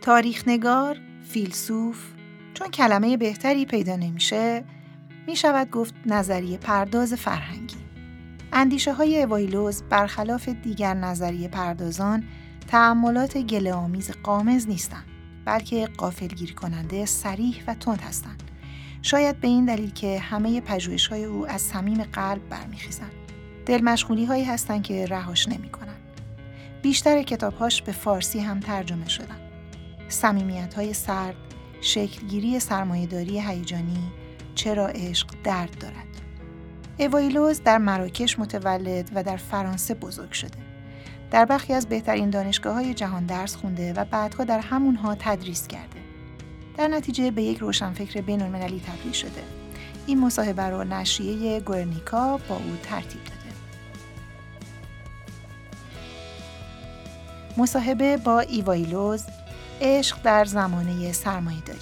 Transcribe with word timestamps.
تاریخ 0.00 0.48
نگار، 0.48 0.96
فیلسوف، 1.28 2.04
چون 2.54 2.68
کلمه 2.68 3.16
بهتری 3.16 3.64
پیدا 3.66 3.96
نمیشه، 3.96 4.64
می 5.26 5.36
شود 5.36 5.70
گفت 5.70 5.94
نظریه 6.06 6.58
پرداز 6.58 7.14
فرهنگی. 7.14 7.76
اندیشه 8.52 8.92
های 8.92 9.22
اوایلوز 9.22 9.82
برخلاف 9.82 10.48
دیگر 10.48 10.94
نظریه 10.94 11.48
پردازان 11.48 12.24
تعملات 12.68 13.38
گله 13.38 13.72
آمیز 13.72 14.10
قامز 14.22 14.68
نیستند 14.68 15.04
بلکه 15.44 15.88
قافلگیر 15.96 16.54
کننده 16.54 17.06
سریح 17.06 17.62
و 17.66 17.74
تند 17.74 18.00
هستند 18.00 18.42
شاید 19.02 19.40
به 19.40 19.48
این 19.48 19.64
دلیل 19.64 19.90
که 19.90 20.18
همه 20.18 20.60
پژوهش 20.60 21.06
های 21.06 21.24
او 21.24 21.46
از 21.46 21.62
صمیم 21.62 22.02
قلب 22.02 22.48
برمیخیزند 22.48 23.12
دل 23.66 23.82
مشغولی 23.84 24.24
هایی 24.24 24.44
هستند 24.44 24.82
که 24.82 25.06
رهاش 25.06 25.48
نمی 25.48 25.68
کنند. 25.68 26.00
بیشتر 26.82 27.22
کتابهاش 27.22 27.82
به 27.82 27.92
فارسی 27.92 28.40
هم 28.40 28.60
ترجمه 28.60 29.08
شدن. 29.08 29.49
سمیمیت 30.10 30.92
سرد، 30.92 31.36
شکلگیری 31.80 32.60
سرمایهداری 32.60 33.40
هیجانی، 33.40 34.12
چرا 34.54 34.86
عشق 34.86 35.28
درد 35.44 35.78
دارد. 35.78 36.06
اوایلوز 36.98 37.62
در 37.62 37.78
مراکش 37.78 38.38
متولد 38.38 39.10
و 39.14 39.22
در 39.22 39.36
فرانسه 39.36 39.94
بزرگ 39.94 40.32
شده. 40.32 40.58
در 41.30 41.44
برخی 41.44 41.72
از 41.72 41.88
بهترین 41.88 42.30
دانشگاه 42.30 42.74
های 42.74 42.94
جهان 42.94 43.26
درس 43.26 43.56
خونده 43.56 43.92
و 43.92 44.04
بعدها 44.04 44.44
در 44.44 44.58
همونها 44.58 45.14
تدریس 45.14 45.66
کرده. 45.66 46.00
در 46.76 46.88
نتیجه 46.88 47.30
به 47.30 47.42
یک 47.42 47.58
روشنفکر 47.58 48.20
بین 48.20 48.42
المللی 48.42 48.80
تبدیل 48.80 49.12
شده. 49.12 49.42
این 50.06 50.20
مصاحبه 50.20 50.62
رو 50.62 50.84
نشریه 50.84 51.60
گورنیکا 51.60 52.36
با 52.48 52.56
او 52.56 52.76
ترتیب 52.82 53.24
داده. 53.24 53.40
مصاحبه 57.56 58.16
با 58.16 58.40
ایوایلوز 58.40 59.24
عشق 59.80 60.22
در 60.22 60.44
زمانه 60.44 61.12
سرمایه 61.12 61.60
داری. 61.60 61.80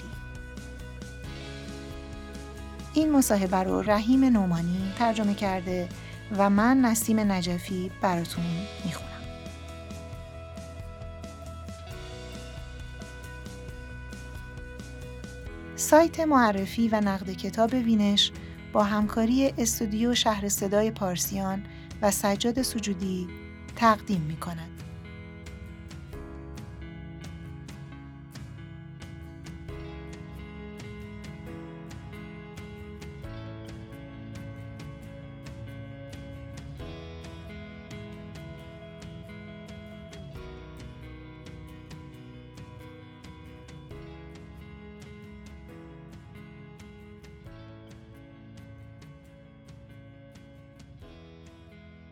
این 2.95 3.12
مصاحبه 3.12 3.56
رو 3.56 3.83
رحیم 3.83 4.25
نومانی 4.25 4.92
ترجمه 4.98 5.34
کرده 5.34 5.89
و 6.36 6.50
من 6.50 6.81
نسیم 6.81 7.33
نجفی 7.33 7.91
براتون 8.03 8.45
می‌خونم. 8.84 9.08
سایت 15.77 16.20
معرفی 16.20 16.89
و 16.89 17.01
نقد 17.01 17.30
کتاب 17.30 17.73
وینش 17.75 18.33
با 18.73 18.84
همکاری 18.84 19.55
استودیو 19.58 20.14
شهر 20.14 20.48
صدای 20.48 20.91
پارسیان 20.91 21.62
و 22.03 22.11
سجاد 22.11 22.62
سجودی 22.62 23.28
تقدیم 23.77 24.20
می 24.20 24.36
کند. 24.36 24.78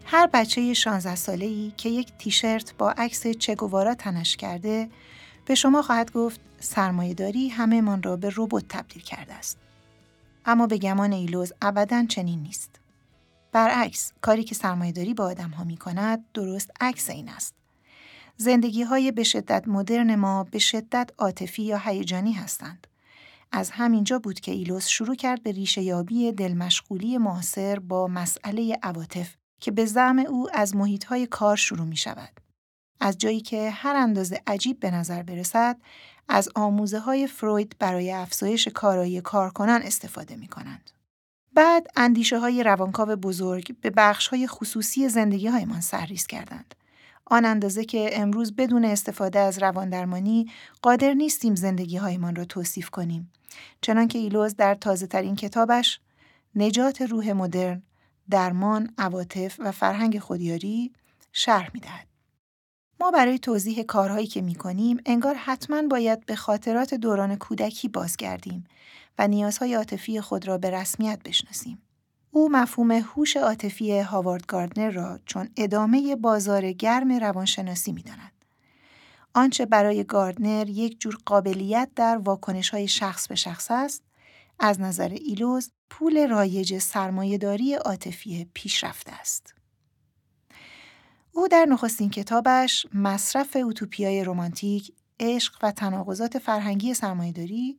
هر 0.08 0.26
بچه 0.32 0.74
16 0.74 1.14
ساله 1.14 1.46
ای 1.46 1.72
که 1.76 1.88
یک 1.88 2.12
تیشرت 2.18 2.74
با 2.78 2.90
عکس 2.90 3.26
چگوارا 3.26 3.94
تنش 3.94 4.36
کرده 4.36 4.88
به 5.46 5.54
شما 5.54 5.82
خواهد 5.82 6.12
گفت 6.12 6.40
سرمایهداری 6.60 7.48
همه 7.48 7.80
من 7.80 8.02
را 8.02 8.16
به 8.16 8.32
ربات 8.36 8.64
تبدیل 8.68 9.02
کرده 9.02 9.34
است. 9.34 9.58
اما 10.44 10.66
به 10.66 10.78
گمان 10.78 11.12
ایلوز 11.12 11.52
ابدا 11.62 12.06
چنین 12.08 12.42
نیست. 12.42 12.70
برعکس 13.52 14.12
کاری 14.20 14.44
که 14.44 14.54
سرمایهداری 14.54 15.14
با 15.14 15.24
آدم 15.24 15.50
ها 15.50 15.64
می 15.64 15.76
کند 15.76 16.24
درست 16.34 16.70
عکس 16.80 17.10
این 17.10 17.28
است. 17.28 17.54
زندگی 18.36 18.82
های 18.82 19.12
به 19.12 19.22
شدت 19.22 19.68
مدرن 19.68 20.14
ما 20.14 20.44
به 20.44 20.58
شدت 20.58 21.10
عاطفی 21.18 21.62
یا 21.62 21.78
هیجانی 21.78 22.32
هستند. 22.32 22.86
از 23.52 23.70
همینجا 23.70 24.18
بود 24.18 24.40
که 24.40 24.52
ایلوس 24.52 24.86
شروع 24.86 25.14
کرد 25.14 25.42
به 25.42 25.52
ریشه 25.52 25.82
یابی 25.82 26.32
دلمشغولی 26.32 27.18
معاصر 27.18 27.78
با 27.78 28.06
مسئله 28.06 28.78
عواطف 28.82 29.34
که 29.60 29.70
به 29.70 29.86
زعم 29.86 30.18
او 30.18 30.48
از 30.52 30.76
محیطهای 30.76 31.26
کار 31.26 31.56
شروع 31.56 31.86
می 31.86 31.96
شود. 31.96 32.40
از 33.00 33.18
جایی 33.18 33.40
که 33.40 33.70
هر 33.70 33.96
اندازه 33.96 34.42
عجیب 34.46 34.80
به 34.80 34.90
نظر 34.90 35.22
برسد، 35.22 35.76
از 36.28 36.48
آموزه 36.54 36.98
های 36.98 37.26
فروید 37.26 37.76
برای 37.78 38.12
افزایش 38.12 38.68
کارایی 38.68 39.20
کارکنان 39.20 39.82
استفاده 39.82 40.36
می 40.36 40.48
کنند. 40.48 40.90
بعد 41.54 41.86
اندیشه 41.96 42.38
های 42.38 42.62
روانکاو 42.62 43.08
بزرگ 43.08 43.76
به 43.80 43.90
بخش 43.90 44.28
های 44.28 44.46
خصوصی 44.46 45.08
زندگی 45.08 45.48
هایمان 45.48 45.80
سرریز 45.80 46.26
کردند. 46.26 46.74
آن 47.24 47.44
اندازه 47.44 47.84
که 47.84 48.10
امروز 48.12 48.56
بدون 48.56 48.84
استفاده 48.84 49.38
از 49.38 49.58
رواندرمانی 49.58 50.50
قادر 50.82 51.14
نیستیم 51.14 51.54
زندگی 51.54 51.96
هایمان 51.96 52.36
را 52.36 52.44
توصیف 52.44 52.90
کنیم. 52.90 53.32
چنانکه 53.80 54.18
ایلوز 54.18 54.56
در 54.56 54.74
تازه 54.74 55.06
ترین 55.06 55.36
کتابش 55.36 56.00
نجات 56.54 57.02
روح 57.02 57.32
مدرن 57.32 57.82
درمان، 58.30 58.94
عواطف 58.98 59.56
و 59.58 59.72
فرهنگ 59.72 60.18
خودیاری 60.18 60.92
شرح 61.32 61.70
می‌دهد. 61.74 62.06
ما 63.00 63.10
برای 63.10 63.38
توضیح 63.38 63.82
کارهایی 63.82 64.26
که 64.26 64.42
می 64.42 64.54
کنیم 64.54 65.00
انگار 65.06 65.34
حتما 65.34 65.82
باید 65.82 66.26
به 66.26 66.36
خاطرات 66.36 66.94
دوران 66.94 67.36
کودکی 67.36 67.88
بازگردیم 67.88 68.64
و 69.18 69.28
نیازهای 69.28 69.74
عاطفی 69.74 70.20
خود 70.20 70.48
را 70.48 70.58
به 70.58 70.70
رسمیت 70.70 71.20
بشناسیم. 71.24 71.82
او 72.30 72.48
مفهوم 72.52 72.90
هوش 72.90 73.36
عاطفی 73.36 73.98
هاوارد 73.98 74.46
گاردنر 74.46 74.90
را 74.90 75.18
چون 75.26 75.48
ادامه 75.56 76.16
بازار 76.16 76.72
گرم 76.72 77.12
روانشناسی 77.12 77.92
می 77.92 78.02
داند. 78.02 78.32
آنچه 79.34 79.66
برای 79.66 80.04
گاردنر 80.04 80.68
یک 80.68 81.00
جور 81.00 81.18
قابلیت 81.26 81.88
در 81.96 82.16
واکنش 82.16 82.70
های 82.70 82.88
شخص 82.88 83.28
به 83.28 83.34
شخص 83.34 83.66
است، 83.70 84.02
از 84.58 84.80
نظر 84.80 85.08
ایلوز 85.08 85.70
پول 85.90 86.28
رایج 86.28 86.78
سرمایهداری 86.78 87.74
عاطفی 87.74 88.50
پیشرفته 88.54 89.12
است. 89.12 89.54
او 91.32 91.48
در 91.48 91.64
نخستین 91.64 92.10
کتابش 92.10 92.86
مصرف 92.94 93.56
اوتوپیای 93.56 94.24
رمانتیک، 94.24 94.92
عشق 95.20 95.54
و 95.62 95.72
تناقضات 95.72 96.38
فرهنگی 96.38 96.94
سرمایهداری 96.94 97.78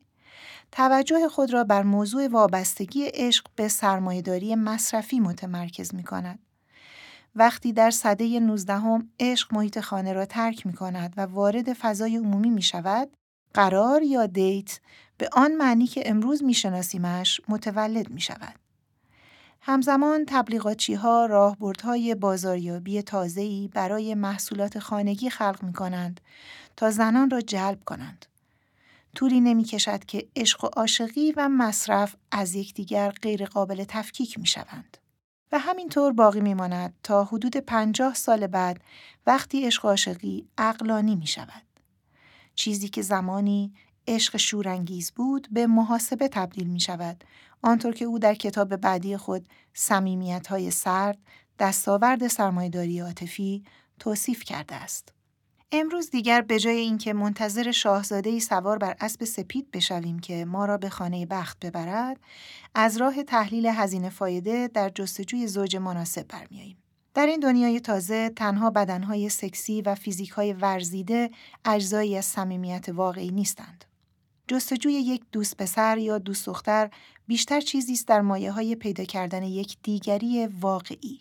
توجه 0.71 1.29
خود 1.29 1.53
را 1.53 1.63
بر 1.63 1.83
موضوع 1.83 2.27
وابستگی 2.27 3.05
عشق 3.13 3.45
به 3.55 3.67
سرمایهداری 3.67 4.55
مصرفی 4.55 5.19
متمرکز 5.19 5.95
می 5.95 6.03
کند. 6.03 6.39
وقتی 7.35 7.73
در 7.73 7.91
صده 7.91 8.39
19 8.39 8.81
عشق 9.19 9.53
محیط 9.53 9.79
خانه 9.79 10.13
را 10.13 10.25
ترک 10.25 10.65
می 10.65 10.73
کند 10.73 11.13
و 11.17 11.21
وارد 11.21 11.73
فضای 11.73 12.17
عمومی 12.17 12.49
می 12.49 12.61
شود، 12.61 13.16
قرار 13.53 14.03
یا 14.03 14.25
دیت 14.25 14.79
به 15.17 15.29
آن 15.31 15.55
معنی 15.55 15.87
که 15.87 16.09
امروز 16.09 16.43
میشناسیمش 16.43 17.41
متولد 17.49 18.09
می 18.09 18.21
شود. 18.21 18.59
همزمان 19.61 20.25
تبلیغاتچی 20.27 20.93
ها 20.93 21.25
راهبردهای 21.25 22.15
بازاریابی 22.15 23.01
تازه‌ای 23.01 23.69
برای 23.73 24.15
محصولات 24.15 24.79
خانگی 24.79 25.29
خلق 25.29 25.63
می 25.63 25.73
کنند 25.73 26.21
تا 26.75 26.91
زنان 26.91 27.29
را 27.29 27.41
جلب 27.41 27.83
کنند. 27.83 28.25
طولی 29.15 29.41
نمی 29.41 29.63
کشد 29.63 30.05
که 30.05 30.27
عشق 30.35 30.63
و 30.63 30.67
عاشقی 30.67 31.33
و 31.37 31.49
مصرف 31.49 32.15
از 32.31 32.55
یکدیگر 32.55 33.09
غیر 33.09 33.45
قابل 33.45 33.83
تفکیک 33.87 34.39
می 34.39 34.47
شوند. 34.47 34.97
و 35.51 35.59
همینطور 35.59 36.13
باقی 36.13 36.41
می 36.41 36.53
ماند 36.53 36.93
تا 37.03 37.23
حدود 37.23 37.57
پنجاه 37.57 38.13
سال 38.13 38.47
بعد 38.47 38.81
وقتی 39.27 39.65
عشق 39.65 39.85
و 39.85 39.87
عاشقی 39.87 40.47
اقلانی 40.57 41.15
می 41.15 41.27
شود. 41.27 41.66
چیزی 42.57 42.89
که 42.89 43.01
زمانی 43.01 43.73
عشق 44.07 44.37
شورانگیز 44.37 45.11
بود 45.11 45.47
به 45.51 45.67
محاسبه 45.67 46.27
تبدیل 46.27 46.67
می 46.67 46.79
شود 46.79 47.23
آنطور 47.61 47.93
که 47.93 48.05
او 48.05 48.19
در 48.19 48.35
کتاب 48.35 48.75
بعدی 48.75 49.17
خود 49.17 49.47
سمیمیت 49.73 50.47
های 50.47 50.71
سرد 50.71 51.17
دستاورد 51.59 52.27
سرمایداری 52.27 52.99
عاطفی 52.99 53.63
توصیف 53.99 54.43
کرده 54.43 54.75
است. 54.75 55.13
امروز 55.71 56.09
دیگر 56.09 56.41
به 56.41 56.59
جای 56.59 56.77
اینکه 56.77 57.13
منتظر 57.13 57.71
شاهزاده 57.71 58.39
سوار 58.39 58.77
بر 58.77 58.95
اسب 58.99 59.23
سپید 59.23 59.71
بشویم 59.71 60.19
که 60.19 60.45
ما 60.45 60.65
را 60.65 60.77
به 60.77 60.89
خانه 60.89 61.25
بخت 61.25 61.65
ببرد، 61.65 62.19
از 62.75 62.97
راه 62.97 63.23
تحلیل 63.23 63.65
هزینه 63.65 64.09
فایده 64.09 64.67
در 64.67 64.89
جستجوی 64.89 65.47
زوج 65.47 65.75
مناسب 65.75 66.27
برمیاییم. 66.27 66.77
در 67.17 67.25
این 67.25 67.39
دنیای 67.39 67.79
تازه 67.79 68.29
تنها 68.29 68.69
بدنهای 68.69 69.29
سکسی 69.29 69.81
و 69.81 69.95
فیزیکهای 69.95 70.53
ورزیده 70.53 71.31
اجزایی 71.65 72.17
از 72.17 72.25
صمیمیت 72.25 72.89
واقعی 72.89 73.31
نیستند. 73.31 73.85
جستجوی 74.47 74.93
یک 74.93 75.23
دوست 75.31 75.57
پسر 75.57 75.97
یا 75.97 76.17
دوست 76.17 76.45
دختر 76.45 76.89
بیشتر 77.27 77.61
چیزی 77.61 77.93
است 77.93 78.07
در 78.07 78.21
مایه 78.21 78.51
های 78.51 78.75
پیدا 78.75 79.03
کردن 79.03 79.43
یک 79.43 79.77
دیگری 79.83 80.47
واقعی. 80.47 81.19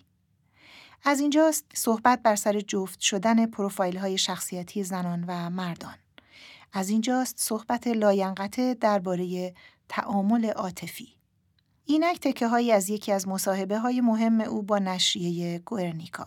از 1.05 1.21
اینجاست 1.21 1.65
صحبت 1.75 2.23
بر 2.23 2.37
سر 2.37 2.61
جفت 2.61 3.01
شدن 3.01 3.47
پروفایل 3.47 3.97
های 3.97 4.19
شخصیتی 4.19 4.85
زنان 4.85 5.25
و 5.29 5.51
مردان. 5.51 5.97
از 6.73 6.89
اینجاست 6.89 7.35
صحبت 7.39 7.87
لاینقطع 7.87 8.75
درباره 8.75 9.55
تعامل 9.89 10.47
عاطفی. 10.47 11.16
اینک 11.89 12.21
تکه 12.21 12.47
هایی 12.49 12.73
از 12.73 12.91
یکی 12.91 13.13
از 13.13 13.29
مصاحبه 13.29 13.79
های 13.79 14.01
مهم 14.01 14.41
او 14.41 14.63
با 14.63 14.79
نشریه 14.79 15.59
گورنیکا. 15.59 16.27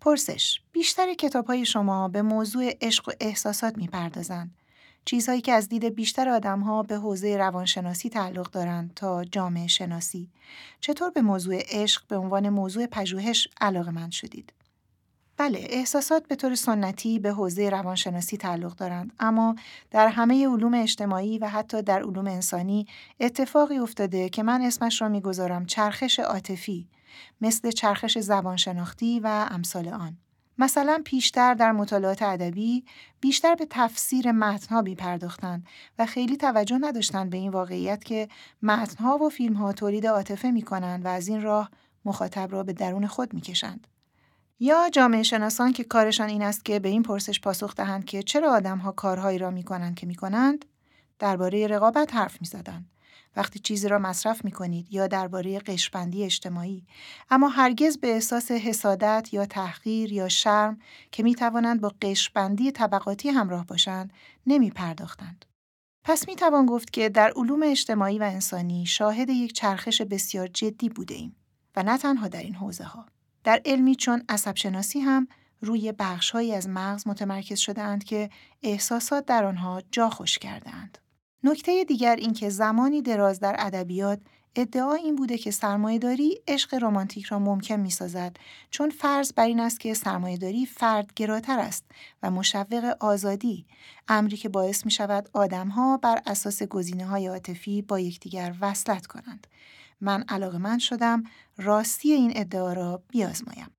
پرسش 0.00 0.60
بیشتر 0.72 1.14
کتاب 1.14 1.46
های 1.46 1.66
شما 1.66 2.08
به 2.08 2.22
موضوع 2.22 2.72
عشق 2.80 3.08
و 3.08 3.12
احساسات 3.20 3.78
می‌پردازند. 3.78 4.54
چیزهایی 5.04 5.40
که 5.40 5.52
از 5.52 5.68
دید 5.68 5.84
بیشتر 5.84 6.28
آدم 6.28 6.60
ها 6.60 6.82
به 6.82 6.96
حوزه 6.96 7.36
روانشناسی 7.36 8.08
تعلق 8.08 8.50
دارند 8.50 8.94
تا 8.94 9.24
جامعه 9.24 9.66
شناسی. 9.66 10.30
چطور 10.80 11.10
به 11.10 11.22
موضوع 11.22 11.62
عشق 11.68 12.06
به 12.08 12.16
عنوان 12.16 12.48
موضوع 12.48 12.86
پژوهش 12.86 13.48
علاقه 13.60 13.90
من 13.90 14.10
شدید؟ 14.10 14.52
بله، 15.38 15.66
احساسات 15.70 16.28
به 16.28 16.36
طور 16.36 16.54
سنتی 16.54 17.18
به 17.18 17.32
حوزه 17.32 17.70
روانشناسی 17.70 18.36
تعلق 18.36 18.74
دارند، 18.74 19.12
اما 19.20 19.54
در 19.90 20.08
همه 20.08 20.48
علوم 20.48 20.74
اجتماعی 20.74 21.38
و 21.38 21.48
حتی 21.48 21.82
در 21.82 22.02
علوم 22.02 22.26
انسانی 22.26 22.86
اتفاقی 23.20 23.78
افتاده 23.78 24.28
که 24.28 24.42
من 24.42 24.62
اسمش 24.62 25.02
را 25.02 25.08
می‌گذارم 25.08 25.66
چرخش 25.66 26.18
عاطفی، 26.18 26.88
مثل 27.40 27.70
چرخش 27.70 28.18
زبانشناختی 28.18 29.20
و 29.20 29.46
امثال 29.50 29.88
آن. 29.88 30.16
مثلا 30.58 31.02
پیشتر 31.04 31.54
در 31.54 31.72
مطالعات 31.72 32.22
ادبی 32.22 32.84
بیشتر 33.20 33.54
به 33.54 33.66
تفسیر 33.70 34.32
متنها 34.32 34.82
پرداختند 34.82 35.66
و 35.98 36.06
خیلی 36.06 36.36
توجه 36.36 36.78
نداشتند 36.78 37.30
به 37.30 37.36
این 37.36 37.50
واقعیت 37.50 38.04
که 38.04 38.28
متنها 38.62 39.18
و 39.18 39.28
فیلمها 39.28 39.72
تولید 39.72 40.06
عاطفه 40.06 40.50
می 40.50 40.62
کنند 40.62 41.04
و 41.04 41.08
از 41.08 41.28
این 41.28 41.42
راه 41.42 41.70
مخاطب 42.04 42.52
را 42.52 42.62
به 42.62 42.72
درون 42.72 43.06
خود 43.06 43.34
می 43.34 43.40
کشند. 43.40 43.86
یا 44.60 44.90
جامعه 44.92 45.22
شناسان 45.22 45.72
که 45.72 45.84
کارشان 45.84 46.28
این 46.28 46.42
است 46.42 46.64
که 46.64 46.78
به 46.78 46.88
این 46.88 47.02
پرسش 47.02 47.40
پاسخ 47.40 47.74
دهند 47.74 48.04
که 48.04 48.22
چرا 48.22 48.52
آدمها 48.52 48.92
کارهایی 48.92 49.38
را 49.38 49.50
می 49.50 49.62
کنند 49.62 49.94
که 49.94 50.06
می 50.06 50.14
کنند 50.14 50.64
درباره 51.18 51.66
رقابت 51.66 52.14
حرف 52.14 52.40
می 52.40 52.46
زدند. 52.46 52.90
وقتی 53.36 53.58
چیزی 53.58 53.88
را 53.88 53.98
مصرف 53.98 54.44
می 54.44 54.50
کنید 54.50 54.92
یا 54.92 55.06
درباره 55.06 55.58
قشبندی 55.58 56.24
اجتماعی 56.24 56.86
اما 57.30 57.48
هرگز 57.48 57.98
به 57.98 58.08
احساس 58.08 58.50
حسادت 58.50 59.28
یا 59.32 59.46
تحقیر 59.46 60.12
یا 60.12 60.28
شرم 60.28 60.78
که 61.12 61.22
می 61.22 61.34
توانند 61.34 61.80
با 61.80 61.92
قشبندی 62.02 62.72
طبقاتی 62.72 63.28
همراه 63.28 63.66
باشند 63.66 64.12
نمی 64.46 64.70
پرداختند. 64.70 65.44
پس 66.04 66.28
می 66.28 66.36
توان 66.36 66.66
گفت 66.66 66.92
که 66.92 67.08
در 67.08 67.32
علوم 67.36 67.62
اجتماعی 67.62 68.18
و 68.18 68.22
انسانی 68.22 68.86
شاهد 68.86 69.30
یک 69.30 69.52
چرخش 69.52 70.02
بسیار 70.02 70.46
جدی 70.46 70.88
بوده 70.88 71.14
ایم 71.14 71.36
و 71.76 71.82
نه 71.82 71.98
تنها 71.98 72.28
در 72.28 72.42
این 72.42 72.54
حوزه 72.54 72.84
ها. 72.84 73.06
در 73.46 73.60
علمی 73.64 73.94
چون 73.94 74.22
عصب 74.28 74.56
شناسی 74.56 75.00
هم 75.00 75.28
روی 75.60 75.92
بخشهایی 75.92 76.54
از 76.54 76.68
مغز 76.68 77.06
متمرکز 77.06 77.58
شده 77.58 77.82
اند 77.82 78.04
که 78.04 78.30
احساسات 78.62 79.26
در 79.26 79.44
آنها 79.44 79.82
جا 79.90 80.10
خوش 80.10 80.38
کرده 80.38 80.74
اند. 80.74 80.98
نکته 81.44 81.84
دیگر 81.84 82.16
اینکه 82.16 82.48
زمانی 82.50 83.02
دراز 83.02 83.40
در 83.40 83.56
ادبیات 83.58 84.20
ادعا 84.56 84.92
این 84.92 85.16
بوده 85.16 85.38
که 85.38 85.50
سرمایهداری 85.50 86.40
عشق 86.48 86.74
رمانتیک 86.82 87.24
را 87.24 87.38
ممکن 87.38 87.76
می 87.76 87.90
سازد 87.90 88.36
چون 88.70 88.90
فرض 88.90 89.32
بر 89.32 89.46
این 89.46 89.60
است 89.60 89.80
که 89.80 89.94
سرمایهداری 89.94 90.66
فردگراتر 90.66 91.58
است 91.58 91.84
و 92.22 92.30
مشوق 92.30 92.96
آزادی 93.00 93.66
امری 94.08 94.36
که 94.36 94.48
باعث 94.48 94.84
می 94.84 94.90
شود 94.90 95.28
آدمها 95.32 95.96
بر 95.96 96.22
اساس 96.26 96.62
گزینه 96.62 97.06
های 97.06 97.26
عاطفی 97.26 97.82
با 97.82 98.00
یکدیگر 98.00 98.54
وصلت 98.60 99.06
کنند 99.06 99.46
من 100.00 100.24
علاقه 100.28 100.58
من 100.58 100.78
شدم 100.78 101.22
راستی 101.56 102.12
این 102.12 102.32
ادعا 102.36 102.72
را 102.72 103.02
بیازمایم 103.08 103.76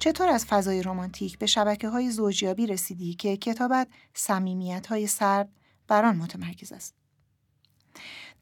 چطور 0.00 0.28
از 0.28 0.46
فضای 0.46 0.82
رمانتیک 0.82 1.38
به 1.38 1.46
شبکه 1.46 1.88
های 1.88 2.10
زوجیابی 2.10 2.66
رسیدی 2.66 3.14
که 3.14 3.36
کتابت 3.36 3.88
سمیمیت 4.14 4.86
های 4.86 5.06
سرد 5.06 5.48
بر 5.88 6.04
آن 6.04 6.16
متمرکز 6.16 6.72
است؟ 6.72 6.94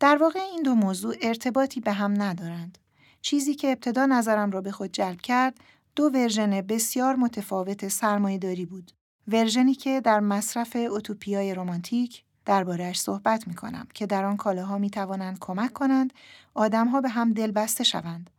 در 0.00 0.16
واقع 0.16 0.40
این 0.40 0.62
دو 0.62 0.74
موضوع 0.74 1.14
ارتباطی 1.22 1.80
به 1.80 1.92
هم 1.92 2.22
ندارند. 2.22 2.78
چیزی 3.20 3.54
که 3.54 3.68
ابتدا 3.68 4.06
نظرم 4.06 4.50
را 4.50 4.60
به 4.60 4.72
خود 4.72 4.92
جلب 4.92 5.20
کرد 5.20 5.60
دو 5.96 6.04
ورژن 6.04 6.60
بسیار 6.60 7.16
متفاوت 7.16 7.88
سرمایهداری 7.88 8.66
بود. 8.66 8.92
ورژنی 9.28 9.74
که 9.74 10.00
در 10.00 10.20
مصرف 10.20 10.76
اوتوپیای 10.76 11.54
رمانتیک 11.54 12.24
دربارهش 12.44 13.00
صحبت 13.00 13.48
می 13.48 13.54
کنم 13.54 13.86
که 13.94 14.06
در 14.06 14.24
آن 14.24 14.36
کالاها 14.36 14.78
می 14.78 14.90
توانند 14.90 15.38
کمک 15.40 15.72
کنند 15.72 16.12
آدمها 16.54 17.00
به 17.00 17.08
هم 17.08 17.32
دل 17.32 17.50
بسته 17.50 17.84
شوند. 17.84 18.30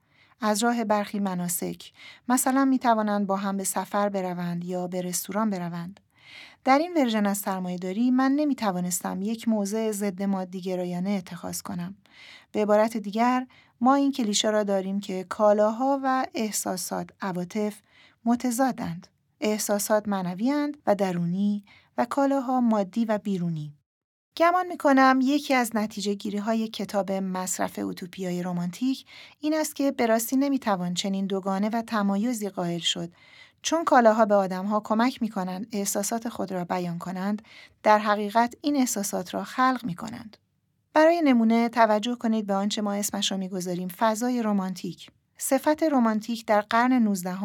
از 0.41 0.63
راه 0.63 0.83
برخی 0.83 1.19
مناسک 1.19 1.91
مثلا 2.29 2.65
می 2.65 2.79
توانند 2.79 3.27
با 3.27 3.35
هم 3.35 3.57
به 3.57 3.63
سفر 3.63 4.09
بروند 4.09 4.65
یا 4.65 4.87
به 4.87 5.01
رستوران 5.01 5.49
بروند. 5.49 5.99
در 6.63 6.77
این 6.77 6.93
ورژن 6.97 7.25
از 7.25 7.43
داری 7.81 8.11
من 8.11 8.31
نمی 8.31 8.55
توانستم 8.55 9.21
یک 9.21 9.47
موضع 9.47 9.91
ضد 9.91 10.23
مادیگرایانه 10.23 11.09
اتخاذ 11.09 11.61
کنم. 11.61 11.95
به 12.51 12.61
عبارت 12.61 12.97
دیگر 12.97 13.47
ما 13.81 13.95
این 13.95 14.11
کلیشه 14.11 14.49
را 14.49 14.63
داریم 14.63 14.99
که 14.99 15.25
کالاها 15.29 15.99
و 16.03 16.25
احساسات 16.33 17.09
عواطف 17.21 17.75
متضادند. 18.25 19.07
احساسات 19.41 20.07
معنویاند 20.07 20.77
و 20.87 20.95
درونی 20.95 21.63
و 21.97 22.05
کالاها 22.05 22.61
مادی 22.61 23.05
و 23.05 23.17
بیرونی. 23.17 23.73
گمان 24.37 24.67
می 24.67 24.77
کنم 24.77 25.19
یکی 25.23 25.53
از 25.53 25.75
نتیجه 25.75 26.13
گیری 26.13 26.37
های 26.37 26.67
کتاب 26.67 27.11
مصرف 27.11 27.79
اوتوپیای 27.79 28.43
رومانتیک 28.43 29.05
این 29.39 29.53
است 29.53 29.75
که 29.75 29.91
به 29.91 30.19
نمی 30.33 30.59
توان 30.59 30.93
چنین 30.93 31.27
دوگانه 31.27 31.69
و 31.69 31.81
تمایزی 31.81 32.49
قائل 32.49 32.79
شد 32.79 33.11
چون 33.61 33.83
کالاها 33.83 34.25
به 34.25 34.35
آدمها 34.35 34.79
کمک 34.79 35.21
می 35.21 35.29
کنند 35.29 35.67
احساسات 35.71 36.29
خود 36.29 36.51
را 36.51 36.65
بیان 36.65 36.97
کنند 36.97 37.41
در 37.83 37.99
حقیقت 37.99 38.55
این 38.61 38.75
احساسات 38.75 39.33
را 39.33 39.43
خلق 39.43 39.81
می 39.83 39.95
کنند. 39.95 40.37
برای 40.93 41.21
نمونه 41.21 41.69
توجه 41.69 42.15
کنید 42.15 42.47
به 42.47 42.53
آنچه 42.53 42.81
ما 42.81 42.93
اسمش 42.93 43.31
را 43.31 43.37
می‌گذاریم 43.37 43.87
فضای 43.87 44.43
رمانتیک. 44.43 45.11
صفت 45.37 45.83
رمانتیک 45.83 46.45
در 46.45 46.61
قرن 46.61 46.93
19 46.93 47.37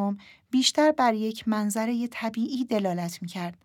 بیشتر 0.51 0.93
بر 0.93 1.15
یک 1.15 1.49
منظره 1.49 2.09
طبیعی 2.09 2.65
دلالت 2.65 3.23
می 3.23 3.29
کرد 3.29 3.59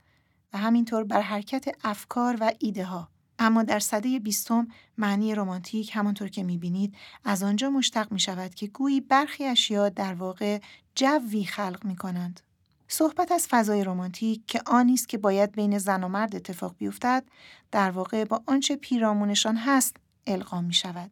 و 0.53 0.57
همینطور 0.57 1.03
بر 1.03 1.21
حرکت 1.21 1.65
افکار 1.83 2.37
و 2.39 2.51
ایده 2.59 2.85
ها. 2.85 3.09
اما 3.39 3.63
در 3.63 3.79
صده 3.79 4.19
بیستم 4.19 4.67
معنی 4.97 5.35
رمانتیک 5.35 5.91
همانطور 5.93 6.27
که 6.27 6.43
می‌بینید 6.43 6.95
از 7.25 7.43
آنجا 7.43 7.69
مشتق 7.69 8.11
می 8.11 8.19
شود 8.19 8.55
که 8.55 8.67
گویی 8.67 9.01
برخی 9.01 9.45
اشیا 9.45 9.89
در 9.89 10.13
واقع 10.13 10.59
جوی 10.95 11.45
خلق 11.45 11.85
می 11.85 11.95
کنند. 11.95 12.39
صحبت 12.87 13.31
از 13.31 13.47
فضای 13.49 13.83
رمانتیک 13.83 14.41
که 14.47 14.61
آنی 14.65 14.93
است 14.93 15.09
که 15.09 15.17
باید 15.17 15.51
بین 15.51 15.77
زن 15.77 16.03
و 16.03 16.07
مرد 16.07 16.35
اتفاق 16.35 16.75
بیفتد 16.77 17.23
در 17.71 17.91
واقع 17.91 18.23
با 18.23 18.43
آنچه 18.45 18.75
پیرامونشان 18.75 19.57
هست 19.57 19.97
القا 20.27 20.61
می 20.61 20.73
شود. 20.73 21.11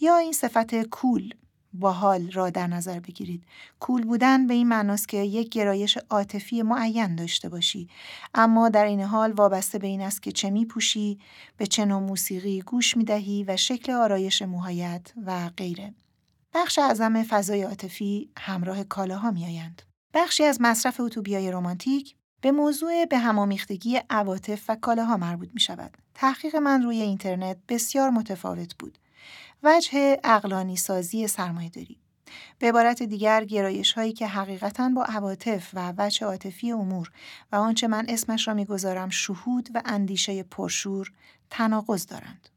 یا 0.00 0.16
این 0.16 0.32
صفت 0.32 0.74
کول 0.74 1.34
باحال 1.74 2.30
را 2.30 2.50
در 2.50 2.66
نظر 2.66 3.00
بگیرید. 3.00 3.44
کول 3.80 4.04
بودن 4.04 4.46
به 4.46 4.54
این 4.54 4.68
معناست 4.68 5.08
که 5.08 5.16
یک 5.16 5.48
گرایش 5.48 5.98
عاطفی 6.10 6.62
معین 6.62 7.14
داشته 7.14 7.48
باشی 7.48 7.88
اما 8.34 8.68
در 8.68 8.84
این 8.84 9.00
حال 9.00 9.32
وابسته 9.32 9.78
به 9.78 9.86
این 9.86 10.00
است 10.00 10.22
که 10.22 10.32
چه 10.32 10.50
می 10.50 10.64
پوشی، 10.64 11.18
به 11.56 11.66
چه 11.66 11.84
نوع 11.84 12.00
موسیقی 12.00 12.60
گوش 12.60 12.96
می 12.96 13.04
دهی 13.04 13.44
و 13.44 13.56
شکل 13.56 13.92
آرایش 13.92 14.42
موهایت 14.42 15.12
و 15.26 15.48
غیره. 15.56 15.94
بخش 16.54 16.78
اعظم 16.78 17.22
فضای 17.22 17.62
عاطفی 17.62 18.30
همراه 18.38 18.84
کالاها 18.84 19.30
می 19.30 19.44
آیند. 19.44 19.82
بخشی 20.14 20.44
از 20.44 20.58
مصرف 20.60 21.00
اتوبیای 21.00 21.50
رمانتیک 21.50 22.14
به 22.40 22.52
موضوع 22.52 23.06
به 23.06 23.18
همامیختگی 23.18 24.00
عواطف 24.10 24.64
و 24.68 24.76
کالاها 24.76 25.16
مربوط 25.16 25.48
می 25.54 25.60
شود. 25.60 25.98
تحقیق 26.14 26.56
من 26.56 26.82
روی 26.82 27.00
اینترنت 27.00 27.56
بسیار 27.68 28.10
متفاوت 28.10 28.74
بود. 28.78 28.98
وجه 29.62 30.20
اقلانی 30.24 30.76
سازی 30.76 31.26
سرمایه 31.26 31.70
داری. 31.70 31.98
به 32.58 32.68
عبارت 32.68 33.02
دیگر 33.02 33.44
گرایش 33.44 33.92
هایی 33.92 34.12
که 34.12 34.26
حقیقتا 34.26 34.88
با 34.88 35.04
عواطف 35.04 35.70
و 35.74 35.92
وجه 35.98 36.26
عاطفی 36.26 36.72
امور 36.72 37.10
و 37.52 37.56
آنچه 37.56 37.88
من 37.88 38.06
اسمش 38.08 38.48
را 38.48 38.54
می‌گذارم 38.54 39.10
شهود 39.10 39.68
و 39.74 39.82
اندیشه 39.84 40.42
پرشور 40.42 41.12
تناقض 41.50 42.06
دارند. 42.06 42.48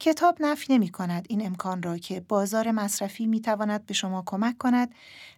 کتاب 0.00 0.36
نفی 0.40 0.74
نمی 0.74 0.88
کند 0.88 1.26
این 1.28 1.46
امکان 1.46 1.82
را 1.82 1.98
که 1.98 2.20
بازار 2.20 2.70
مصرفی 2.70 3.26
می 3.26 3.40
تواند 3.40 3.86
به 3.86 3.94
شما 3.94 4.22
کمک 4.26 4.58
کند 4.58 4.94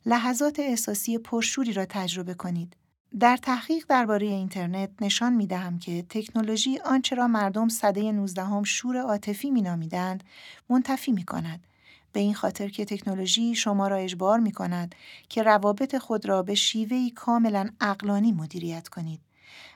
لحظات 0.06 0.58
احساسی 0.58 1.18
پرشوری 1.18 1.72
را 1.72 1.86
تجربه 1.88 2.34
کنید. 2.34 2.76
در 3.20 3.36
تحقیق 3.36 3.84
درباره 3.88 4.26
اینترنت 4.26 4.90
نشان 5.00 5.32
می 5.32 5.46
دهم 5.46 5.78
که 5.78 6.02
تکنولوژی 6.08 6.78
آنچه 6.78 7.16
را 7.16 7.28
مردم 7.28 7.68
صده 7.68 8.12
19 8.12 8.44
هم 8.44 8.62
شور 8.62 8.96
عاطفی 8.96 9.50
می 9.50 9.62
نامیدند 9.62 10.24
منتفی 10.68 11.12
می 11.12 11.24
کند. 11.24 11.64
به 12.12 12.20
این 12.20 12.34
خاطر 12.34 12.68
که 12.68 12.84
تکنولوژی 12.84 13.54
شما 13.54 13.88
را 13.88 13.96
اجبار 13.96 14.40
می 14.40 14.52
کند 14.52 14.94
که 15.28 15.42
روابط 15.42 15.96
خود 15.96 16.26
را 16.26 16.42
به 16.42 16.54
شیوهی 16.54 17.10
کاملا 17.10 17.68
اقلانی 17.80 18.32
مدیریت 18.32 18.88
کنید. 18.88 19.20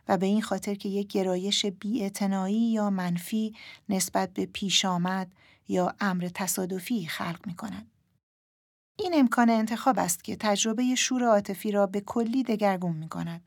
و 0.09 0.17
به 0.17 0.27
این 0.27 0.43
خاطر 0.43 0.75
که 0.75 0.89
یک 0.89 1.09
گرایش 1.09 1.67
بیاعتنایی 1.67 2.73
یا 2.73 2.91
منفی 2.91 3.55
نسبت 3.89 4.33
به 4.35 4.47
پیش 4.47 4.85
آمد 4.85 5.31
یا 5.69 5.95
امر 6.01 6.29
تصادفی 6.35 7.07
خلق 7.07 7.47
می 7.47 7.55
کند. 7.55 7.92
این 8.97 9.15
امکان 9.15 9.51
انتخاب 9.51 9.99
است 9.99 10.25
که 10.25 10.37
تجربه 10.41 10.95
شور 10.95 11.25
عاطفی 11.25 11.71
را 11.71 11.87
به 11.87 12.01
کلی 12.01 12.43
دگرگون 12.43 12.97
می 12.97 13.09
کند 13.09 13.43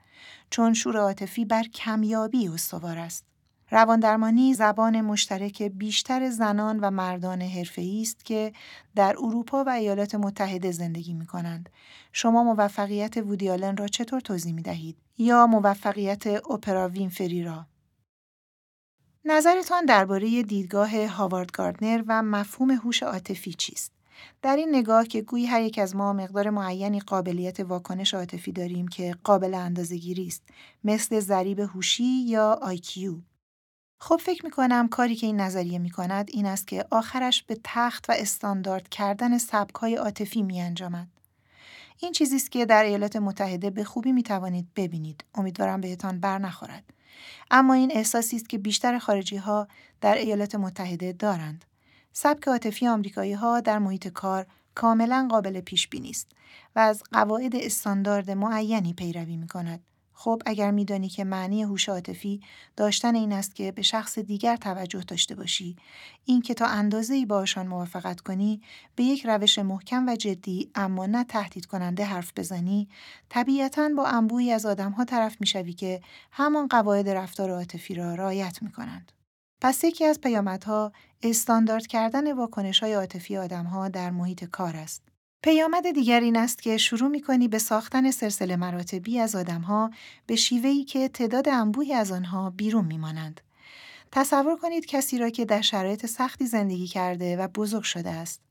چون 0.50 0.74
شور 0.74 0.98
عاطفی 0.98 1.46
بر 1.46 1.64
کمیابی 1.64 2.48
استوار 2.48 2.98
است. 2.98 3.26
رواندرمانی 3.72 4.54
زبان 4.54 5.02
مشترک 5.02 5.64
بیشتر 5.64 6.30
زنان 6.30 6.80
و 6.80 6.92
مردان 6.92 7.42
حرفه‌ای 7.42 8.02
است 8.02 8.26
که 8.26 8.54
در 8.96 9.16
اروپا 9.20 9.64
و 9.64 9.70
ایالات 9.70 10.16
متحده 10.16 10.72
زندگی 10.72 11.14
می 11.14 11.26
کنند. 11.26 11.70
شما 12.12 12.44
موفقیت 12.44 13.18
وودیالن 13.18 13.78
را 13.78 13.88
چطور 13.88 14.20
توضیح 14.20 14.54
می 14.54 14.62
دهید؟ 14.62 14.98
یا 15.18 15.48
موفقیت 15.48 16.28
اپرا 16.28 16.90
وینفری 16.90 17.44
را؟ 17.44 17.66
نظرتان 19.26 19.86
درباره 19.86 20.44
دیدگاه 20.44 21.08
هاوارد 21.08 21.52
گاردنر 21.52 22.04
و 22.08 22.24
مفهوم 22.24 22.72
هوش 22.72 23.04
عاطفی 23.04 23.54
چیست؟ 23.54 23.95
در 24.42 24.56
این 24.56 24.76
نگاه 24.76 25.08
که 25.08 25.22
گویی 25.22 25.46
هر 25.46 25.62
یک 25.62 25.80
از 25.80 25.96
ما 25.96 26.14
مقدار 26.14 26.50
معینی 26.50 27.00
قابلیت 27.00 27.60
واکنش 27.60 28.14
عاطفی 28.14 28.52
داریم 28.52 28.88
که 28.88 29.16
قابل 29.24 29.54
اندازه‌گیری 29.54 30.28
است 30.28 30.44
مثل 30.84 31.20
ضریب 31.20 31.60
هوشی 31.60 32.04
یا 32.04 32.60
آیکیو 32.62 33.16
خب 34.00 34.20
فکر 34.24 34.46
می 34.46 34.52
کنم 34.52 34.88
کاری 34.88 35.16
که 35.16 35.28
این 35.28 35.42
نظریه 35.42 35.80
می 35.80 35.90
کند 35.90 36.30
این 36.34 36.46
است 36.46 36.68
که 36.68 36.86
آخرش 36.92 37.44
به 37.44 37.58
تخت 37.64 38.10
و 38.10 38.14
استاندارد 38.18 38.90
کردن 38.90 39.38
سبکای 39.38 39.96
عاطفی 39.96 40.42
می 40.42 40.62
انجامد. 40.62 41.08
این 42.00 42.12
چیزی 42.12 42.36
است 42.36 42.52
که 42.52 42.66
در 42.66 42.84
ایالات 42.84 43.16
متحده 43.16 43.70
به 43.70 43.84
خوبی 43.84 44.12
می 44.12 44.24
توانید 44.24 44.68
ببینید. 44.76 45.24
امیدوارم 45.36 45.82
بهتان 45.82 46.20
بر 46.20 46.38
نخورد. 46.38 46.84
اما 47.52 47.74
این 47.74 47.92
احساسی 47.92 48.36
است 48.36 48.50
که 48.50 48.58
بیشتر 48.58 48.98
خارجی 48.98 49.38
ها 49.38 49.68
در 50.02 50.16
ایالات 50.16 50.56
متحده 50.56 51.12
دارند. 51.12 51.66
سبک 52.18 52.48
عاطفی 52.48 52.88
آمریکایی 52.88 53.34
ها 53.34 53.60
در 53.60 53.80
محیط 53.80 54.08
کار 54.08 54.46
کاملا 54.76 55.28
قابل 55.32 55.62
پیش 55.62 55.88
بینی 55.88 56.10
است 56.10 56.32
و 56.76 56.80
از 56.80 57.04
قواعد 57.12 57.56
استاندارد 57.56 58.32
معینی 58.32 58.94
پیروی 58.94 59.38
می 59.38 59.48
کند. 59.48 59.84
خب 60.14 60.42
اگر 60.46 60.72
میدانی 60.72 61.10
که 61.10 61.24
معنی 61.24 61.64
هوش 61.64 61.90
عاطفی 61.90 62.42
داشتن 62.76 63.16
این 63.16 63.34
است 63.34 63.56
که 63.56 63.72
به 63.72 63.82
شخص 63.82 64.20
دیگر 64.20 64.56
توجه 64.56 65.04
داشته 65.08 65.36
باشی 65.36 65.76
این 66.26 66.42
که 66.42 66.54
تا 66.54 66.66
اندازه‌ای 66.66 67.26
باشان 67.26 67.68
موافقت 67.68 68.22
کنی 68.22 68.62
به 68.96 69.04
یک 69.04 69.26
روش 69.26 69.60
محکم 69.60 70.10
و 70.10 70.16
جدی 70.16 70.72
اما 70.76 71.06
نه 71.06 71.24
تهدید 71.24 71.66
کننده 71.66 72.06
حرف 72.06 72.32
بزنی 72.36 72.88
طبیعتا 73.30 73.90
با 73.98 74.06
انبوهی 74.06 74.52
از 74.52 74.66
آدمها 74.66 75.06
طرف 75.06 75.38
می‌شوی 75.40 75.74
که 75.74 76.02
همان 76.32 76.68
قواعد 76.68 77.10
رفتار 77.10 77.52
عاطفی 77.52 77.94
را 77.94 78.16
رعایت 78.16 78.62
می‌کنند 78.62 79.12
پس 79.62 79.84
یکی 79.84 80.06
از 80.06 80.22
پیامدها 80.22 80.92
استاندارد 81.24 81.88
کردن 81.88 82.32
واکنش 82.32 82.80
های 82.80 82.94
عاطفی 82.94 83.38
آدمها 83.38 83.90
در 83.90 84.12
محیط 84.12 84.44
کار 84.44 84.76
است 84.76 85.04
پیامد 85.46 85.92
دیگر 85.92 86.20
این 86.20 86.38
است 86.38 86.62
که 86.62 86.78
شروع 86.78 87.10
می 87.10 87.22
کنی 87.22 87.48
به 87.48 87.60
ساختن 87.60 88.12
سلسله 88.12 88.56
مراتبی 88.56 89.20
از 89.20 89.36
آدمها 89.36 89.92
به 90.26 90.36
شیوهی 90.36 90.84
که 90.84 91.08
تعداد 91.08 91.50
انبوهی 91.50 91.94
از 91.94 92.12
آنها 92.12 92.50
بیرون 92.50 92.86
می 92.86 92.98
مانند. 92.98 93.42
تصور 94.12 94.58
کنید 94.58 94.86
کسی 94.86 95.18
را 95.18 95.30
که 95.30 95.46
در 95.46 95.62
شرایط 95.62 96.06
سختی 96.06 96.46
زندگی 96.46 96.88
کرده 96.88 97.38
و 97.38 97.48
بزرگ 97.48 97.84
شده 97.84 98.10
است. 98.10 98.42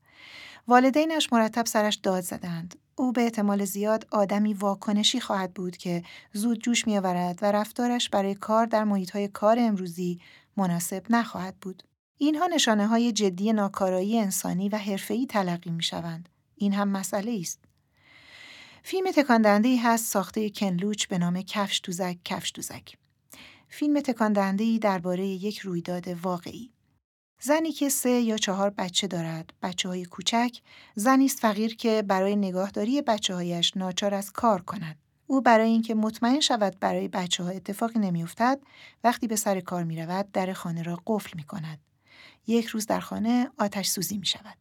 والدینش 0.67 1.33
مرتب 1.33 1.65
سرش 1.65 1.95
داد 1.95 2.23
زدند. 2.23 2.75
او 2.95 3.11
به 3.11 3.21
احتمال 3.21 3.65
زیاد 3.65 4.07
آدمی 4.11 4.53
واکنشی 4.53 5.19
خواهد 5.19 5.53
بود 5.53 5.77
که 5.77 6.03
زود 6.33 6.59
جوش 6.59 6.87
می 6.87 6.97
آورد 6.97 7.39
و 7.41 7.51
رفتارش 7.51 8.09
برای 8.09 8.35
کار 8.35 8.65
در 8.65 8.83
محیط 8.83 9.11
های 9.11 9.27
کار 9.27 9.59
امروزی 9.59 10.19
مناسب 10.57 11.03
نخواهد 11.09 11.57
بود. 11.61 11.83
اینها 12.17 12.47
نشانه 12.47 12.87
های 12.87 13.11
جدی 13.11 13.53
ناکارایی 13.53 14.19
انسانی 14.19 14.69
و 14.69 14.77
حرفه‌ای 14.77 15.25
تلقی 15.25 15.69
می 15.69 15.83
شوند. 15.83 16.29
این 16.55 16.73
هم 16.73 16.87
مسئله 16.87 17.37
است. 17.41 17.59
فیلم 18.83 19.11
تکاندهنده 19.11 19.69
ای 19.69 19.77
هست 19.77 20.05
ساخته 20.05 20.49
کنلوچ 20.49 21.07
به 21.07 21.17
نام 21.17 21.41
کفش 21.41 21.81
دوزک 21.83 22.17
کفش 22.25 22.51
دوزک. 22.55 22.97
فیلم 23.69 23.99
تکاندهنده 23.99 24.63
ای 24.63 24.79
درباره 24.79 25.25
یک 25.25 25.59
رویداد 25.59 26.07
واقعی. 26.07 26.71
زنی 27.41 27.71
که 27.71 27.89
سه 27.89 28.09
یا 28.09 28.37
چهار 28.37 28.69
بچه 28.69 29.07
دارد، 29.07 29.53
بچه 29.61 29.89
های 29.89 30.05
کوچک، 30.05 30.57
زنی 30.95 31.25
است 31.25 31.39
فقیر 31.39 31.75
که 31.75 32.03
برای 32.07 32.35
نگاهداری 32.35 33.01
بچه 33.01 33.33
هایش 33.33 33.77
ناچار 33.77 34.13
از 34.13 34.31
کار 34.31 34.61
کند. 34.61 34.97
او 35.27 35.41
برای 35.41 35.69
اینکه 35.69 35.95
مطمئن 35.95 36.39
شود 36.39 36.79
برای 36.79 37.07
بچه 37.07 37.43
ها 37.43 37.49
اتفاقی 37.49 37.99
نمیافتد، 37.99 38.59
وقتی 39.03 39.27
به 39.27 39.35
سر 39.35 39.59
کار 39.59 39.83
می 39.83 40.01
رود، 40.01 40.31
در 40.31 40.53
خانه 40.53 40.83
را 40.83 40.99
قفل 41.05 41.31
می 41.35 41.43
کند. 41.43 41.79
یک 42.47 42.65
روز 42.65 42.85
در 42.85 42.99
خانه 42.99 43.49
آتش 43.57 43.87
سوزی 43.87 44.17
می 44.17 44.25
شود. 44.25 44.57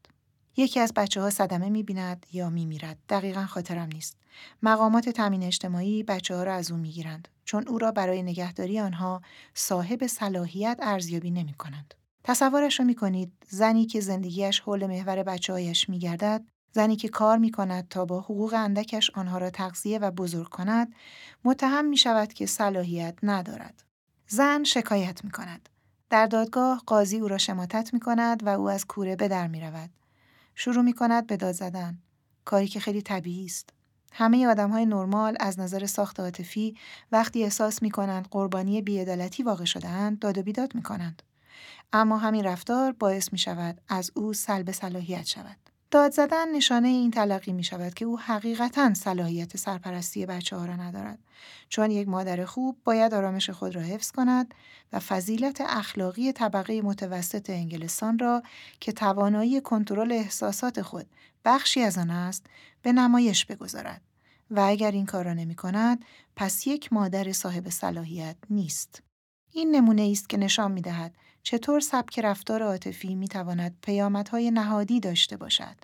یکی 0.57 0.81
از 0.81 0.93
بچه 0.97 1.21
ها 1.21 1.31
صدمه 1.31 1.69
می 1.69 1.83
بیند 1.83 2.27
یا 2.33 2.51
می 2.51 2.67
میرد. 2.67 2.99
دقیقا 3.09 3.47
خاطرم 3.47 3.89
نیست. 3.93 4.17
مقامات 4.63 5.09
تامین 5.09 5.43
اجتماعی 5.43 6.03
بچه 6.03 6.35
ها 6.35 6.43
را 6.43 6.55
از 6.55 6.71
او 6.71 6.77
می 6.77 6.91
گیرند 6.91 7.29
چون 7.45 7.69
او 7.69 7.79
را 7.79 7.93
برای 7.93 8.23
نگهداری 8.23 8.81
آنها 8.81 9.23
صاحب 9.55 10.07
صلاحیت 10.07 10.79
ارزیابی 10.83 11.31
نمی 11.31 11.55
کنند. 11.55 11.95
تصورش 12.25 12.81
را 12.81 12.87
می 12.87 12.95
کنید 12.95 13.33
زنی 13.49 13.87
که 13.87 14.01
زندگیش 14.01 14.61
حول 14.61 14.87
محور 14.87 15.23
بچه 15.23 15.53
هایش 15.53 15.89
می 15.89 15.99
گردد 15.99 16.43
زنی 16.75 16.97
که 16.97 17.09
کار 17.09 17.39
می 17.39 17.51
کند 17.51 17.89
تا 17.89 18.05
با 18.05 18.21
حقوق 18.21 18.55
اندکش 18.55 19.11
آنها 19.11 19.39
را 19.39 19.51
تغذیه 19.51 19.99
و 19.99 20.11
بزرگ 20.11 20.49
کند 20.49 20.95
متهم 21.45 21.85
می 21.85 21.97
شود 21.97 22.33
که 22.33 22.47
صلاحیت 22.47 23.15
ندارد. 23.23 23.83
زن 24.27 24.65
شکایت 24.65 25.25
می 25.25 25.31
کند. 25.31 25.69
در 26.11 26.27
دادگاه 26.27 26.83
قاضی 26.87 27.19
او 27.19 27.29
را 27.29 27.39
شماتت 27.39 27.95
می 27.95 28.01
کند 28.01 28.47
و 28.47 28.49
او 28.49 28.71
از 28.71 28.87
کوره 28.87 29.17
به 29.17 29.29
در 29.29 29.49
می 29.49 29.61
رود. 29.61 29.91
شروع 30.55 30.85
می 30.85 30.93
کند 30.93 31.27
به 31.27 31.37
داد 31.37 31.53
زدن. 31.53 31.99
کاری 32.45 32.69
که 32.69 32.81
خیلی 32.81 33.03
طبیعی 33.03 33.47
است. 33.47 33.71
همه 34.13 34.47
آدم 34.47 34.71
های 34.71 34.87
نرمال 34.87 35.37
از 35.41 35.61
نظر 35.61 35.87
ساخت 35.87 36.21
عاطفی 36.21 36.77
وقتی 37.13 37.45
احساس 37.45 37.83
می 37.83 37.91
کنند 37.91 38.29
قربانی 38.31 38.83
بیعدالتی 38.83 39.43
واقع 39.43 39.65
شدهاند 39.65 40.19
داد 40.19 40.39
و 40.39 40.43
بیداد 40.43 40.75
می 40.75 40.83
کنند. 40.83 41.23
اما 41.93 42.19
همین 42.19 42.45
رفتار 42.45 42.93
باعث 42.93 43.33
می 43.33 43.39
شود 43.39 43.81
از 43.89 44.11
او 44.15 44.33
سلب 44.33 44.73
صلاحیت 44.73 45.27
شود. 45.27 45.74
داد 45.95 46.13
زدن 46.13 46.53
نشانه 46.53 46.89
این 46.89 47.11
تلقی 47.11 47.53
می 47.53 47.65
شود 47.65 47.95
که 47.95 48.05
او 48.05 48.21
حقیقتا 48.21 48.95
صلاحیت 48.95 49.57
سرپرستی 49.57 50.27
بچه 50.27 50.57
ها 50.57 50.65
را 50.65 50.77
ندارد. 50.77 51.19
چون 51.69 51.91
یک 51.91 52.09
مادر 52.09 52.45
خوب 52.45 52.77
باید 52.85 53.15
آرامش 53.15 53.51
خود 53.51 53.75
را 53.75 53.83
حفظ 53.83 54.11
کند 54.11 54.55
و 54.93 55.01
فضیلت 55.01 55.61
اخلاقی 55.61 56.33
طبقه 56.33 56.83
متوسط 56.83 57.51
انگلستان 57.51 58.19
را 58.19 58.43
که 58.81 58.93
توانایی 58.93 59.61
کنترل 59.61 60.13
احساسات 60.13 60.83
خود 60.83 61.07
بخشی 61.45 61.81
از 61.81 61.99
آن 61.99 62.11
است 62.11 62.47
به 62.83 62.93
نمایش 62.93 63.45
بگذارد. 63.45 64.01
و 64.51 64.61
اگر 64.61 64.91
این 64.91 65.07
کار 65.07 65.25
را 65.25 65.35
نمی 65.35 65.55
کند 65.55 66.05
پس 66.37 66.67
یک 66.67 66.93
مادر 66.93 67.33
صاحب 67.33 67.69
صلاحیت 67.69 68.37
نیست. 68.51 69.03
این 69.53 69.77
نمونه 69.77 70.09
است 70.13 70.29
که 70.29 70.37
نشان 70.37 70.73
می 70.73 70.81
دهد 70.81 71.15
چطور 71.45 71.81
سبک 71.81 72.19
رفتار 72.19 72.63
عاطفی 72.63 73.15
می 73.15 73.29
تواند 73.29 73.77
پیامدهای 73.83 74.51
نهادی 74.51 75.01
داشته 75.01 75.37
باشد. 75.37 75.77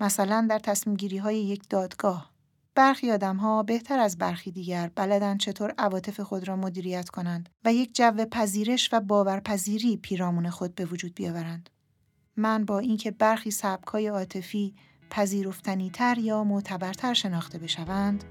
مثلا 0.00 0.46
در 0.50 0.58
تصمیم 0.58 1.18
های 1.18 1.38
یک 1.38 1.62
دادگاه. 1.70 2.30
برخی 2.74 3.10
آدم 3.10 3.36
ها 3.36 3.62
بهتر 3.62 3.98
از 3.98 4.18
برخی 4.18 4.50
دیگر 4.50 4.90
بلدن 4.94 5.38
چطور 5.38 5.74
عواطف 5.78 6.20
خود 6.20 6.48
را 6.48 6.56
مدیریت 6.56 7.08
کنند 7.08 7.48
و 7.64 7.72
یک 7.74 7.94
جو 7.94 8.24
پذیرش 8.32 8.88
و 8.92 9.00
باورپذیری 9.00 9.96
پیرامون 9.96 10.50
خود 10.50 10.74
به 10.74 10.84
وجود 10.84 11.14
بیاورند. 11.14 11.70
من 12.36 12.64
با 12.64 12.78
اینکه 12.78 13.10
برخی 13.10 13.50
های 13.92 14.06
عاطفی 14.06 14.74
پذیرفتنی 15.10 15.90
تر 15.90 16.18
یا 16.18 16.44
معتبرتر 16.44 17.14
شناخته 17.14 17.58
بشوند 17.58 18.24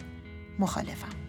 مخالفم. 0.60 1.29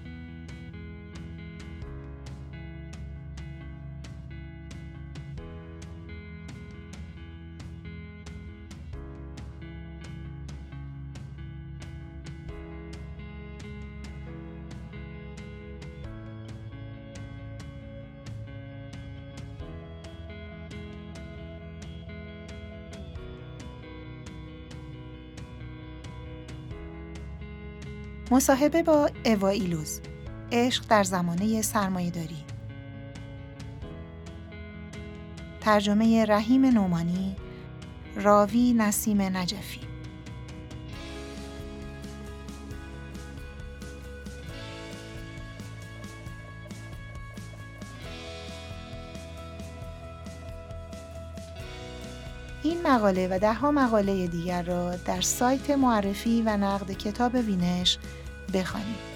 مصاحبه 28.32 28.82
با 28.82 29.10
اوا 29.24 29.48
ایلوز 29.48 30.00
عشق 30.52 30.84
در 30.88 31.04
زمانه 31.04 31.62
سرمایه 31.62 32.10
داری 32.10 32.44
ترجمه 35.60 36.24
رحیم 36.24 36.66
نومانی 36.66 37.36
راوی 38.16 38.72
نسیم 38.72 39.20
نجفی. 39.22 39.89
این 52.70 52.82
مقاله 52.82 53.28
و 53.30 53.38
دهها 53.38 53.70
مقاله 53.70 54.26
دیگر 54.26 54.62
را 54.62 54.96
در 54.96 55.20
سایت 55.20 55.70
معرفی 55.70 56.42
و 56.42 56.56
نقد 56.56 56.92
کتاب 56.92 57.34
وینش 57.34 57.98
بخوانید. 58.54 59.09